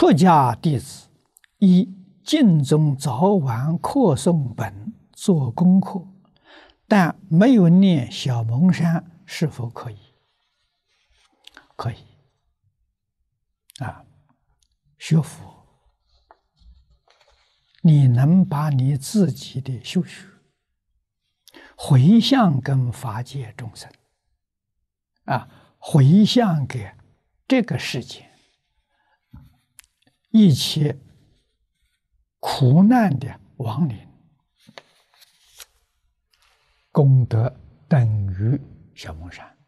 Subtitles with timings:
[0.00, 1.10] 出家弟子
[1.58, 1.94] 以
[2.24, 6.02] 经中早晚课诵本做功课，
[6.88, 9.98] 但没有念小蒙山，是否可以？
[11.76, 11.96] 可以。
[13.80, 14.02] 啊，
[14.98, 15.66] 学佛，
[17.82, 20.26] 你能把你自己的修学
[21.76, 23.92] 回向跟法界众生，
[25.26, 25.46] 啊，
[25.76, 26.90] 回向给
[27.46, 28.29] 这个世界。
[30.30, 30.96] 一切
[32.38, 34.08] 苦难的亡灵，
[36.92, 37.54] 功德
[37.88, 38.60] 等于
[38.94, 39.58] 小蒙山。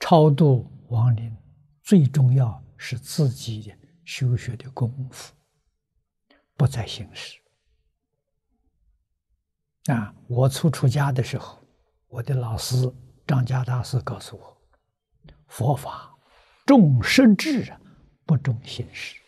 [0.00, 1.36] 超度亡灵，
[1.82, 5.32] 最重要是自己的修学的功夫，
[6.56, 7.38] 不在形式。
[9.84, 11.62] 啊，我初出家的时候，
[12.08, 12.92] 我的老师
[13.26, 14.57] 张家大师告诉我。
[15.48, 16.16] 佛法
[16.64, 17.80] 重实质啊，
[18.24, 19.20] 不重形式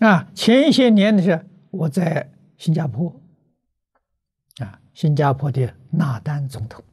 [0.00, 0.30] 啊。
[0.34, 3.08] 前一些年的时候，我在新加坡
[4.58, 6.84] 啊，新加坡的纳丹总统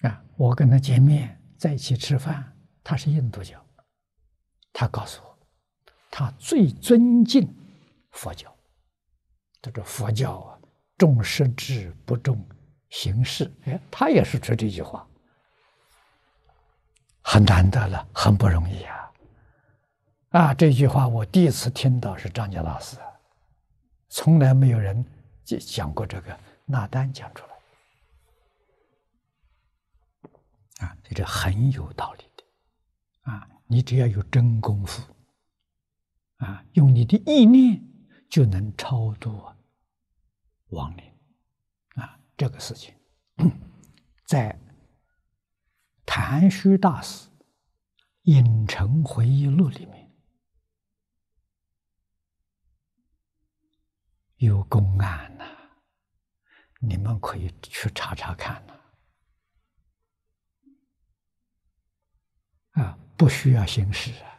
[0.00, 2.52] 啊，我跟他见面，在一起吃饭。
[2.82, 3.64] 他是印度教，
[4.72, 5.38] 他告诉我，
[6.10, 7.52] 他最尊敬
[8.12, 8.56] 佛教。
[9.60, 10.55] 他说佛教啊。
[10.98, 12.42] 重实质不重
[12.90, 15.06] 形式，哎，他也是说这句话，
[17.20, 19.12] 很难得了，很不容易啊！
[20.30, 22.96] 啊，这句话我第一次听到是张家老师，
[24.08, 25.04] 从来没有人
[25.44, 27.44] 讲过这个，那丹讲出
[30.80, 32.44] 来，啊，这很有道理的，
[33.32, 35.02] 啊，你只要有真功夫，
[36.36, 37.82] 啊，用你的意念
[38.30, 39.55] 就能超度啊。
[40.68, 41.04] 亡灵
[41.94, 42.94] 啊，这个事情
[44.26, 44.58] 在
[46.04, 47.28] 谭虚大师
[48.22, 50.12] 《影城回忆录》里面
[54.36, 55.44] 有公案呐，
[56.80, 58.74] 你们可以去查查看呐。
[62.82, 64.35] 啊，不需要形式啊。